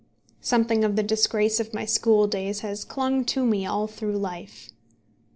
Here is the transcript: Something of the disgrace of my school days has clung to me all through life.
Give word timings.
Something 0.41 0.83
of 0.83 0.95
the 0.95 1.03
disgrace 1.03 1.59
of 1.59 1.75
my 1.75 1.85
school 1.85 2.25
days 2.25 2.61
has 2.61 2.83
clung 2.83 3.23
to 3.25 3.45
me 3.45 3.67
all 3.67 3.85
through 3.85 4.17
life. 4.17 4.69